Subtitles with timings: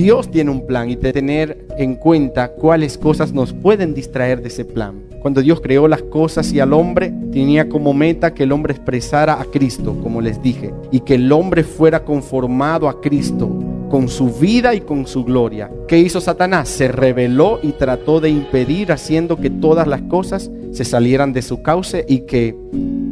[0.00, 4.64] Dios tiene un plan y tener en cuenta cuáles cosas nos pueden distraer de ese
[4.64, 5.02] plan.
[5.20, 9.38] Cuando Dios creó las cosas y al hombre, tenía como meta que el hombre expresara
[9.38, 13.50] a Cristo, como les dije, y que el hombre fuera conformado a Cristo
[13.90, 15.70] con su vida y con su gloria.
[15.86, 16.70] ¿Qué hizo Satanás?
[16.70, 21.60] Se rebeló y trató de impedir haciendo que todas las cosas se salieran de su
[21.60, 22.56] cauce y que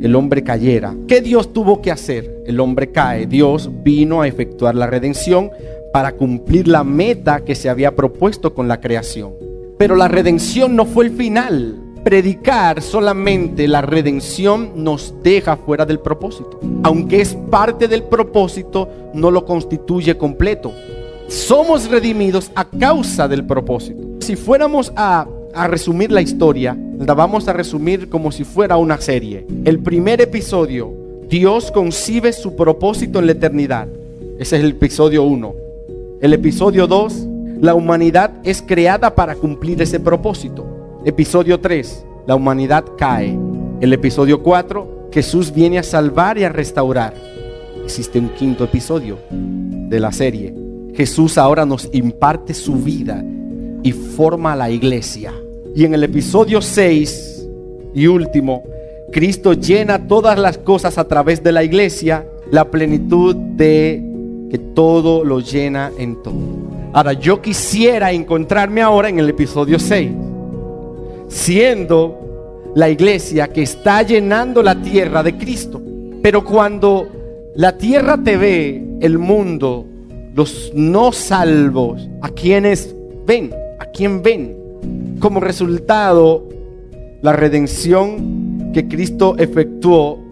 [0.00, 0.94] el hombre cayera.
[1.06, 2.42] ¿Qué Dios tuvo que hacer?
[2.46, 3.26] El hombre cae.
[3.26, 5.50] Dios vino a efectuar la redención
[5.98, 9.32] para cumplir la meta que se había propuesto con la creación.
[9.78, 11.76] Pero la redención no fue el final.
[12.04, 16.60] Predicar solamente la redención nos deja fuera del propósito.
[16.84, 20.72] Aunque es parte del propósito, no lo constituye completo.
[21.26, 24.00] Somos redimidos a causa del propósito.
[24.20, 29.00] Si fuéramos a, a resumir la historia, la vamos a resumir como si fuera una
[29.00, 29.48] serie.
[29.64, 30.92] El primer episodio,
[31.28, 33.88] Dios concibe su propósito en la eternidad.
[34.38, 35.67] Ese es el episodio 1.
[36.20, 37.28] El episodio 2,
[37.60, 40.66] la humanidad es creada para cumplir ese propósito.
[41.04, 43.38] Episodio 3, la humanidad cae.
[43.80, 47.14] El episodio 4, Jesús viene a salvar y a restaurar.
[47.84, 50.52] Existe un quinto episodio de la serie.
[50.92, 53.24] Jesús ahora nos imparte su vida
[53.84, 55.32] y forma la iglesia.
[55.76, 57.48] Y en el episodio 6
[57.94, 58.64] y último,
[59.12, 64.07] Cristo llena todas las cosas a través de la iglesia, la plenitud de
[64.50, 66.36] que todo lo llena en todo.
[66.92, 70.10] Ahora, yo quisiera encontrarme ahora en el episodio 6,
[71.28, 75.80] siendo la iglesia que está llenando la tierra de Cristo.
[76.22, 77.08] Pero cuando
[77.54, 79.86] la tierra te ve, el mundo,
[80.34, 82.94] los no salvos, a quienes
[83.26, 84.56] ven, a quien ven,
[85.20, 86.48] como resultado,
[87.20, 90.27] la redención que Cristo efectuó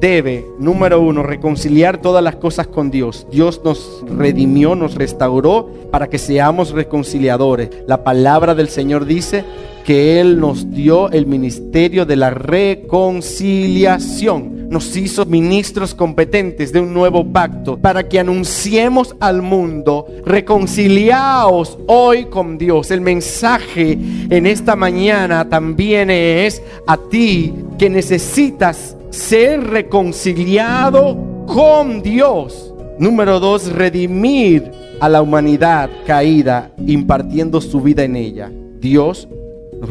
[0.00, 3.26] debe, número uno, reconciliar todas las cosas con Dios.
[3.30, 7.68] Dios nos redimió, nos restauró para que seamos reconciliadores.
[7.86, 9.44] La palabra del Señor dice
[9.84, 14.70] que Él nos dio el ministerio de la reconciliación.
[14.70, 22.26] Nos hizo ministros competentes de un nuevo pacto para que anunciemos al mundo, reconciliaos hoy
[22.26, 22.92] con Dios.
[22.92, 23.98] El mensaje
[24.30, 32.74] en esta mañana también es a ti que necesitas ser reconciliado con Dios.
[32.98, 38.50] Número dos, redimir a la humanidad caída, impartiendo su vida en ella.
[38.80, 39.28] Dios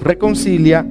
[0.03, 0.85] reconcilia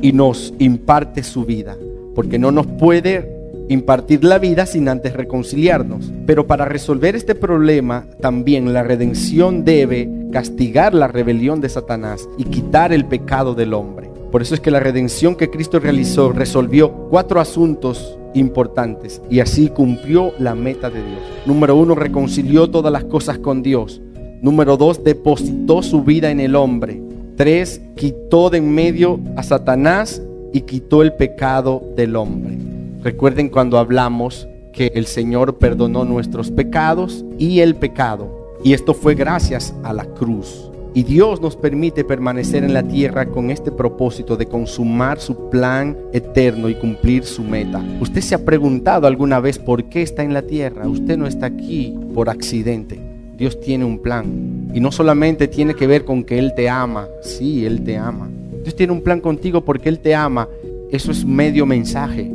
[0.00, 1.76] y nos imparte su vida,
[2.14, 3.36] porque no nos puede
[3.68, 6.10] impartir la vida sin antes reconciliarnos.
[6.26, 12.44] Pero para resolver este problema, también la redención debe castigar la rebelión de Satanás y
[12.44, 14.07] quitar el pecado del hombre.
[14.30, 19.68] Por eso es que la redención que Cristo realizó resolvió cuatro asuntos importantes y así
[19.68, 21.20] cumplió la meta de Dios.
[21.46, 24.02] Número uno, reconcilió todas las cosas con Dios.
[24.42, 27.02] Número dos, depositó su vida en el hombre.
[27.36, 30.22] Tres, quitó de en medio a Satanás
[30.52, 32.58] y quitó el pecado del hombre.
[33.02, 38.54] Recuerden cuando hablamos que el Señor perdonó nuestros pecados y el pecado.
[38.62, 40.67] Y esto fue gracias a la cruz.
[40.98, 45.96] Y Dios nos permite permanecer en la tierra con este propósito de consumar su plan
[46.12, 47.80] eterno y cumplir su meta.
[48.00, 50.88] ¿Usted se ha preguntado alguna vez por qué está en la tierra?
[50.88, 52.98] Usted no está aquí por accidente.
[53.36, 54.72] Dios tiene un plan.
[54.74, 57.06] Y no solamente tiene que ver con que Él te ama.
[57.22, 58.28] Sí, Él te ama.
[58.64, 60.48] Dios tiene un plan contigo porque Él te ama.
[60.90, 62.28] Eso es medio mensaje.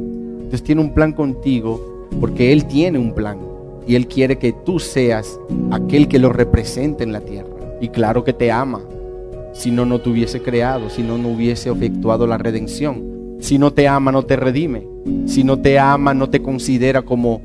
[0.47, 3.39] Dios tiene un plan contigo porque Él tiene un plan.
[3.85, 5.37] Y Él quiere que tú seas
[5.69, 7.52] aquel que lo represente en la tierra.
[7.83, 8.79] Y claro que te ama.
[9.51, 13.35] Si no, no te hubiese creado, si no, no hubiese efectuado la redención.
[13.41, 14.87] Si no te ama, no te redime.
[15.25, 17.41] Si no te ama, no te considera como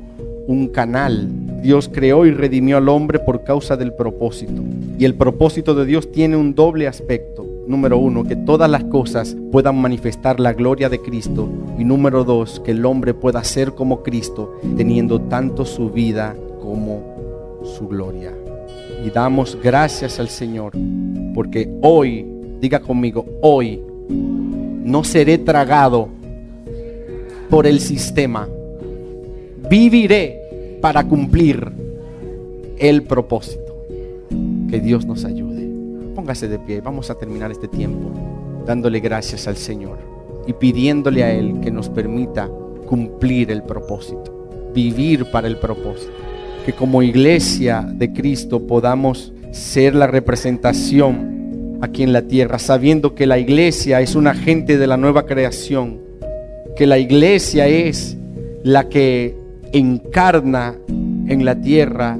[0.47, 1.27] un canal.
[1.61, 4.63] Dios creó y redimió al hombre por causa del propósito.
[4.97, 7.45] Y el propósito de Dios tiene un doble aspecto.
[7.67, 11.49] Número uno, que todas las cosas puedan manifestar la gloria de Cristo.
[11.77, 17.03] Y número dos, que el hombre pueda ser como Cristo, teniendo tanto su vida como
[17.77, 18.31] su gloria
[19.05, 20.73] y damos gracias al Señor
[21.33, 22.25] porque hoy,
[22.59, 26.09] diga conmigo, hoy no seré tragado
[27.49, 28.47] por el sistema.
[29.69, 31.71] Viviré para cumplir
[32.77, 33.85] el propósito.
[34.69, 35.67] Que Dios nos ayude.
[36.15, 38.11] Póngase de pie, vamos a terminar este tiempo
[38.65, 39.97] dándole gracias al Señor
[40.45, 42.49] y pidiéndole a Él que nos permita
[42.85, 46.28] cumplir el propósito, vivir para el propósito
[46.69, 53.25] que como iglesia de Cristo podamos ser la representación aquí en la tierra, sabiendo que
[53.25, 55.99] la iglesia es un agente de la nueva creación,
[56.75, 58.17] que la iglesia es
[58.61, 59.35] la que
[59.73, 60.75] encarna
[61.27, 62.19] en la tierra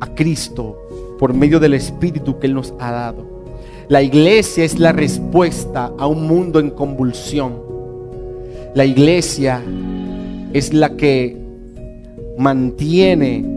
[0.00, 0.76] a Cristo
[1.18, 3.26] por medio del Espíritu que Él nos ha dado.
[3.88, 7.54] La iglesia es la respuesta a un mundo en convulsión.
[8.74, 9.62] La iglesia
[10.52, 11.38] es la que
[12.36, 13.51] mantiene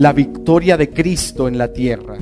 [0.00, 2.16] la victoria de Cristo en la tierra.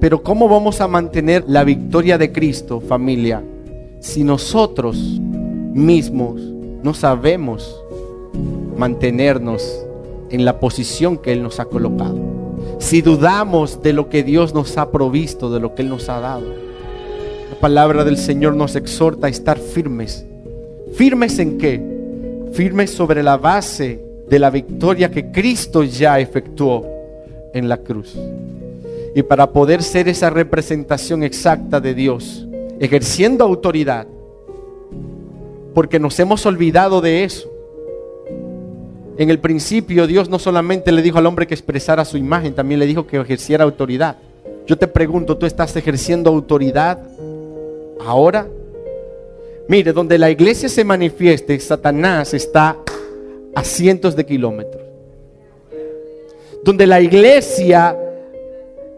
[0.00, 3.42] Pero ¿cómo vamos a mantener la victoria de Cristo, familia,
[4.00, 6.40] si nosotros mismos
[6.82, 7.78] no sabemos
[8.74, 9.84] mantenernos
[10.30, 12.18] en la posición que Él nos ha colocado?
[12.78, 16.20] Si dudamos de lo que Dios nos ha provisto, de lo que Él nos ha
[16.20, 16.46] dado.
[17.50, 20.24] La palabra del Señor nos exhorta a estar firmes.
[20.94, 21.82] ¿Firmes en qué?
[22.54, 26.86] Firmes sobre la base de la victoria que Cristo ya efectuó
[27.52, 28.16] en la cruz.
[29.14, 32.48] Y para poder ser esa representación exacta de Dios,
[32.80, 34.06] ejerciendo autoridad,
[35.74, 37.46] porque nos hemos olvidado de eso.
[39.18, 42.80] En el principio Dios no solamente le dijo al hombre que expresara su imagen, también
[42.80, 44.16] le dijo que ejerciera autoridad.
[44.66, 47.00] Yo te pregunto, ¿tú estás ejerciendo autoridad
[48.00, 48.46] ahora?
[49.68, 52.78] Mire, donde la iglesia se manifieste, Satanás está
[53.54, 54.82] a cientos de kilómetros.
[56.64, 57.96] Donde la iglesia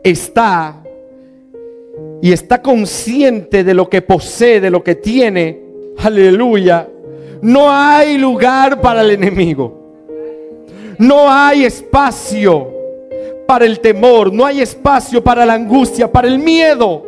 [0.03, 0.83] está
[2.21, 5.61] y está consciente de lo que posee, de lo que tiene,
[5.99, 6.89] aleluya,
[7.43, 9.85] no hay lugar para el enemigo.
[10.99, 12.73] No hay espacio
[13.47, 17.05] para el temor, no hay espacio para la angustia, para el miedo.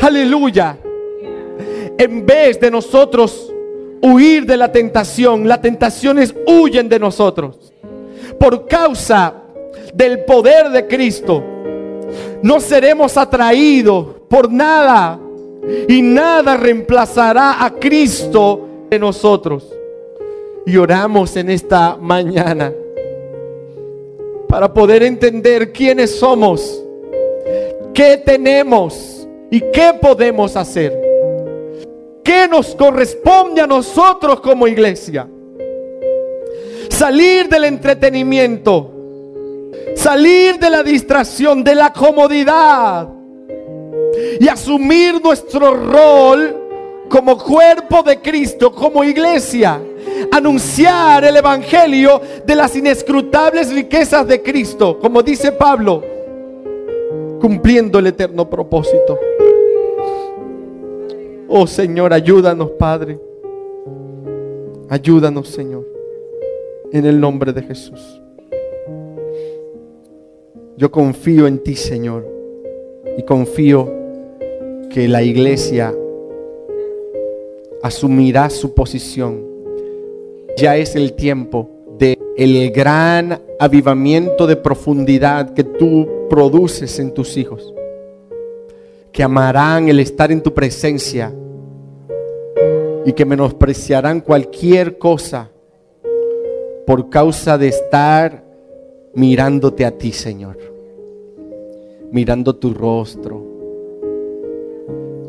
[0.00, 0.76] Aleluya.
[1.96, 3.53] En vez de nosotros
[4.04, 7.72] huir de la tentación, las tentaciones huyen de nosotros.
[8.38, 9.32] Por causa
[9.94, 11.42] del poder de Cristo,
[12.42, 15.18] no seremos atraídos por nada
[15.88, 19.72] y nada reemplazará a Cristo en nosotros.
[20.66, 22.72] Y oramos en esta mañana
[24.48, 26.84] para poder entender quiénes somos,
[27.94, 31.03] qué tenemos y qué podemos hacer.
[32.24, 35.28] ¿Qué nos corresponde a nosotros como iglesia?
[36.88, 38.90] Salir del entretenimiento,
[39.94, 43.08] salir de la distracción, de la comodidad
[44.40, 46.62] y asumir nuestro rol
[47.10, 49.80] como cuerpo de Cristo, como iglesia.
[50.32, 56.02] Anunciar el Evangelio de las inescrutables riquezas de Cristo, como dice Pablo,
[57.40, 59.18] cumpliendo el eterno propósito.
[61.56, 63.16] Oh Señor, ayúdanos, Padre.
[64.88, 65.86] Ayúdanos, Señor.
[66.90, 68.20] En el nombre de Jesús.
[70.76, 72.26] Yo confío en ti, Señor.
[73.16, 73.88] Y confío
[74.90, 75.94] que la iglesia
[77.84, 79.46] asumirá su posición.
[80.56, 81.70] Ya es el tiempo
[82.00, 87.72] de el gran avivamiento de profundidad que tú produces en tus hijos
[89.12, 91.32] que amarán el estar en tu presencia
[93.04, 95.50] y que menospreciarán cualquier cosa
[96.86, 98.44] por causa de estar
[99.14, 100.58] mirándote a ti, Señor,
[102.10, 103.52] mirando tu rostro.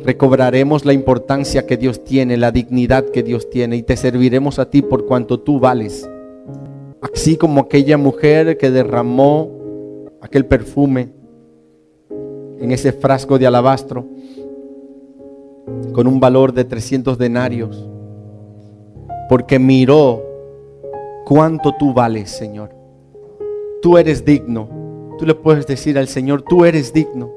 [0.04, 4.70] Recobraremos la importancia que Dios tiene, la dignidad que Dios tiene y te serviremos a
[4.70, 6.08] ti por cuanto tú vales.
[7.02, 9.52] Así como aquella mujer que derramó
[10.22, 11.10] aquel perfume
[12.60, 14.08] en ese frasco de alabastro
[15.96, 17.88] con un valor de 300 denarios,
[19.30, 20.22] porque miró
[21.26, 22.70] cuánto tú vales, Señor.
[23.82, 24.68] Tú eres digno.
[25.18, 27.32] Tú le puedes decir al Señor, tú eres digno.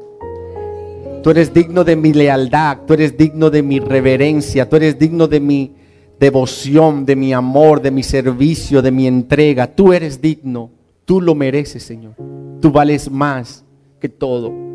[1.22, 5.28] Tú eres digno de mi lealtad, tú eres digno de mi reverencia, tú eres digno
[5.28, 5.76] de mi
[6.18, 9.68] devoción, de mi amor, de mi servicio, de mi entrega.
[9.68, 10.70] Tú eres digno,
[11.04, 12.14] tú lo mereces, Señor.
[12.60, 13.64] Tú vales más
[14.00, 14.68] que todo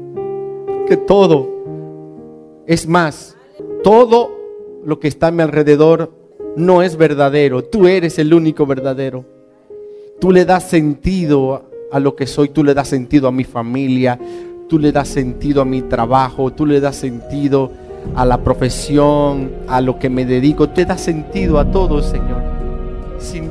[0.86, 1.50] que todo.
[2.66, 3.36] Es más,
[3.84, 4.32] todo
[4.86, 6.12] lo que está a mi alrededor
[6.56, 7.64] no es verdadero.
[7.64, 9.26] Tú eres el único verdadero.
[10.20, 14.18] Tú le das sentido a lo que soy, tú le das sentido a mi familia,
[14.68, 17.72] tú le das sentido a mi trabajo, tú le das sentido
[18.16, 22.42] a la profesión, a lo que me dedico, te da sentido a todo, Señor.
[23.18, 23.50] Sin